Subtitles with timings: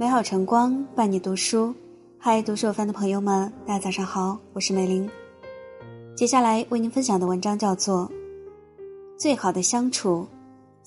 [0.00, 1.74] 美好晨光伴你读书，
[2.20, 5.10] 嗨，读书有范的朋友们，大家早上好，我是美玲。
[6.14, 8.08] 接下来为您分享的文章叫做
[9.18, 10.28] 《最好的相处》，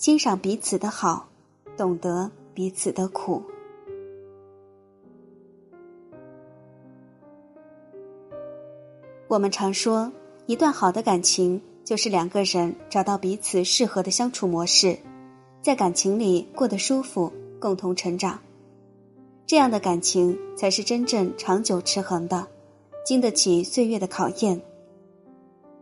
[0.01, 1.27] 欣赏彼此的好，
[1.75, 3.43] 懂得彼此的苦。
[9.27, 10.09] 我们常说，
[10.45, 14.97] 一段好的感情就是两个人找到彼此适合的相处模式，
[15.61, 18.39] 在感情里过得舒服，共同成长。
[19.51, 22.47] 这样的感情才是真正长久持恒的，
[23.05, 24.61] 经得起岁月的考验。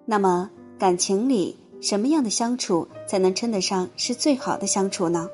[0.06, 5.30] 那么，感情里什么样的相处才能称得上是最好的相处呢？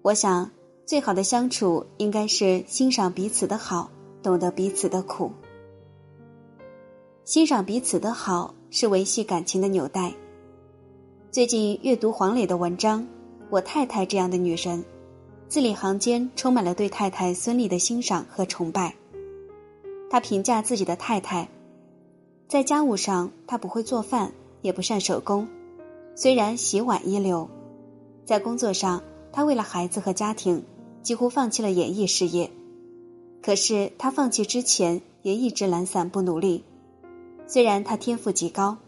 [0.00, 0.50] 我想，
[0.86, 3.90] 最好的相处应该是欣赏彼此的好，
[4.22, 5.30] 懂得彼此的苦。
[7.26, 10.14] 欣赏彼此的好是维系感情的纽带。
[11.30, 13.02] 最近阅读黄磊的文章，
[13.50, 14.78] 《我太太这样的女人》。
[15.50, 18.94] 字里行间充满了对太太孙俪的欣赏和崇拜。
[20.08, 21.48] 他评价自己的太太，
[22.46, 25.48] 在家务上她不会做饭，也不善手工，
[26.14, 27.48] 虽然洗碗一流；
[28.24, 30.62] 在工作上，她为了孩子和家庭，
[31.02, 32.48] 几乎放弃了演艺事业。
[33.42, 36.62] 可是她放弃之前也一直懒散不努力。
[37.48, 38.78] 虽然她天赋极高，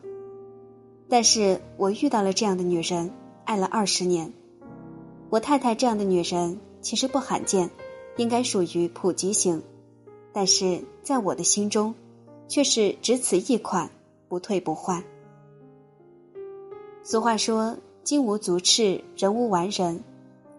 [1.08, 3.10] 但是我遇到了这样的女人，
[3.46, 4.33] 爱了二十年。
[5.33, 7.70] 我太太这样的女人其实不罕见，
[8.19, 9.62] 应该属于普及型，
[10.30, 11.94] 但是在我的心中，
[12.48, 13.91] 却是只此一款，
[14.28, 15.02] 不退不换。
[17.02, 20.05] 俗话说“金无足赤，人无完人”，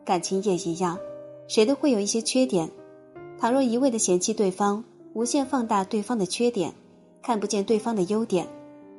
[0.04, 0.98] 感情也一样，
[1.48, 2.72] 谁都会有一些缺点。
[3.38, 6.74] 倘若一味的嫌弃对方，无限放大对方的缺点，
[7.22, 8.48] 看不见对方的优点，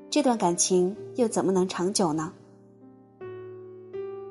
[0.09, 2.33] 这段感情又怎么能长久呢？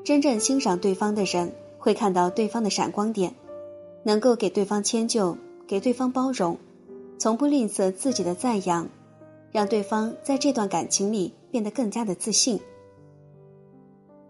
[0.04, 3.34] 真正欣赏对方的人，会看到对方的闪光点，
[4.04, 6.58] 能够给对方迁就，给对方包容，
[7.18, 8.90] 从不吝啬自己的赞扬，
[9.54, 12.60] 让对方在这段感情里变得更加的自信。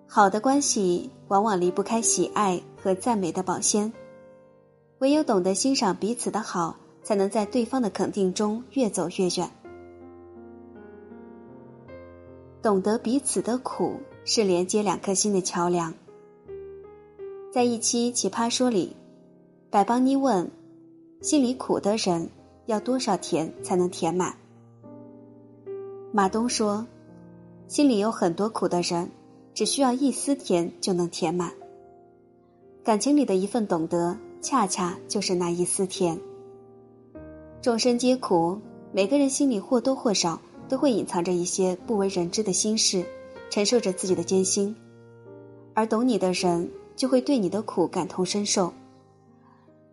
[0.06, 3.92] 好的关系往往离不开喜爱和赞美的保鲜，
[5.00, 9.50] 唯有懂得欣赏彼此的好，才能在对方的肯定中越走越远。
[12.62, 14.00] 懂得彼此的苦。
[14.26, 15.94] 是连接两颗心的桥梁。
[17.52, 18.96] 在一期《奇葩说》里，
[19.70, 20.50] 百邦妮问
[21.22, 22.30] ：“心里苦的人
[22.66, 24.36] 要多少甜才能填满？”
[26.12, 26.86] 马东说
[27.68, 29.10] ：“心里有很多苦的人，
[29.54, 31.52] 只需要一丝甜就能填满。”
[32.84, 36.20] 感情里的一份懂得，恰恰就是那一丝甜。
[37.62, 38.60] 众生皆苦，
[38.92, 43.06] 每个人心里或多或少都会隐藏着一些不为人知的心事。
[43.54, 44.76] 承受着自己的艰辛，
[45.76, 48.74] 而懂你的人就会对你的苦感同身受。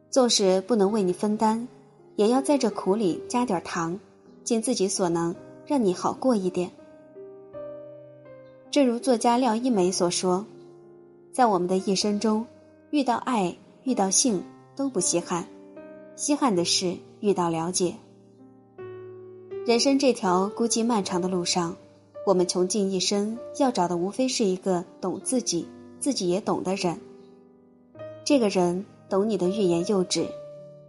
[0.09, 1.69] 纵使不能为你分担，
[2.17, 4.01] 也要在这苦里加点糖，
[4.45, 6.71] 尽自己所能让你好过一点。
[8.71, 10.47] 正如作家廖一梅所说
[11.31, 12.47] ：“在我们的一生中，
[12.89, 13.55] 遇到爱、
[13.85, 14.43] 遇到性
[14.75, 15.47] 都不稀罕，
[16.17, 17.95] 稀罕的是遇到了解。
[19.67, 21.77] 人生这条孤寂漫长的路上。”
[22.31, 25.67] 我们穷尽一生要找的，无非是一个懂自己、
[25.99, 27.01] 自己也懂的人。
[28.25, 30.29] 这个人懂你的欲言又止，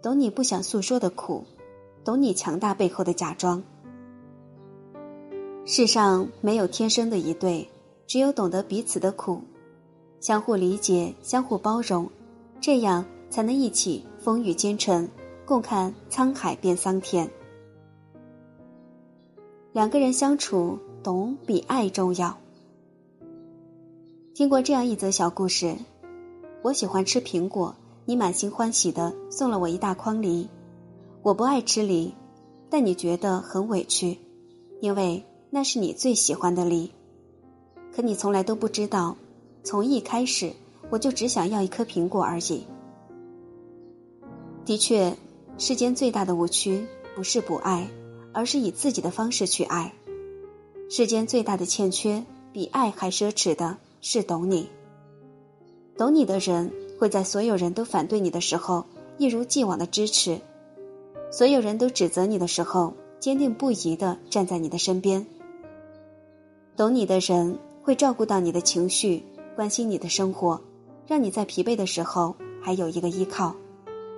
[0.03, 1.43] 懂你不想诉说的苦，
[2.03, 3.63] 懂你强大背后的假装。
[5.65, 7.67] 世上没有天生的一对，
[8.05, 9.41] 只有懂得彼此的苦，
[10.19, 12.07] 相互理解、相互包容，
[12.59, 15.09] 这样才能一起风雨兼程，
[15.43, 17.27] 共看沧海变桑田。
[19.73, 20.77] 两个人相处。
[21.03, 22.37] 懂比爱重要。
[24.35, 25.75] 听过这样一则小故事：
[26.61, 30.47] 我喜欢吃苹果，你满心欢喜的送了我一大筐梨。
[31.23, 32.13] 我不爱吃梨，
[32.69, 34.15] 但你觉得很委屈，
[34.79, 36.91] 因为那是你最喜欢的梨。
[37.91, 39.17] 可你从来都不知道，
[39.63, 40.53] 从一开始
[40.91, 42.63] 我就只想要一颗苹果而已。
[44.65, 45.11] 的确，
[45.57, 46.85] 世间最大的误区
[47.15, 47.89] 不是不爱，
[48.33, 49.93] 而是以自己的方式去爱。
[50.89, 54.67] 世间最大的欠缺，比爱还奢侈的是懂你。
[55.97, 58.85] 懂你的人会在所有人都反对你的时候，
[59.17, 60.39] 一如既往的支持；
[61.31, 65.25] 所有人都指责你的时候，坚定不移的站在你的身边。
[66.75, 69.23] 懂你的人会照顾到你的情绪，
[69.55, 70.59] 关心你的生活，
[71.05, 73.55] 让你在疲惫的时候还有一个依靠，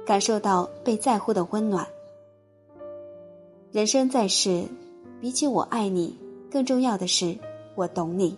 [0.05, 1.85] 感受到被在乎的温暖。
[3.73, 4.65] 人生在世，
[5.19, 6.15] 比起我爱你。
[6.51, 7.35] 更重要的是，
[7.73, 8.37] 我懂你。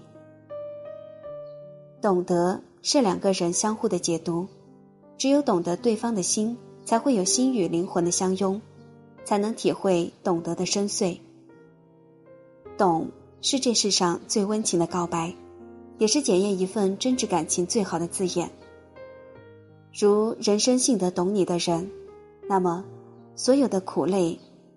[2.02, 4.48] 懂得是两个人相互的解读。
[5.18, 6.56] 只有懂得对方的心，
[6.86, 8.62] 才会有心与灵魂的相拥，
[9.26, 11.20] 才能体会懂得的深邃。
[12.78, 13.10] 懂
[13.42, 15.36] 是这世上最温情的告白，
[15.98, 18.50] 也是检验一份真挚感情最好的字眼。
[19.92, 21.92] 如人生幸得懂你的人，
[22.48, 22.86] 那么
[23.36, 24.40] 所有的苦累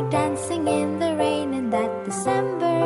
[0.00, 2.76] were dancing in the rain in that December?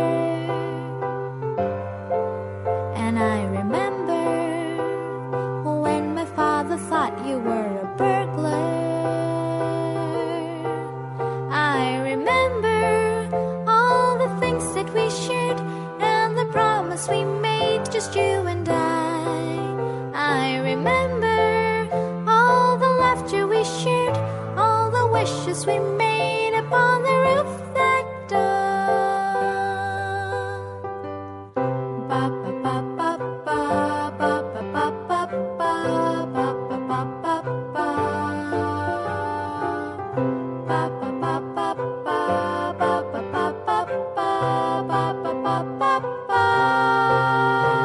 [3.05, 4.23] And I remember
[5.83, 8.69] when my father thought you were a burglar.
[11.51, 12.81] I remember
[13.69, 15.61] all the things that we shared
[16.01, 19.59] and the promise we made, just you and I.
[20.15, 21.41] I remember
[22.27, 24.17] all the laughter we shared
[24.57, 26.12] all the wishes we made
[27.07, 28.63] the roof that dawn.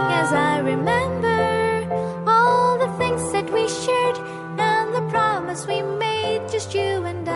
[0.09, 4.17] Yes, I remember all the things that we shared
[4.59, 7.26] and the promise we made, just you and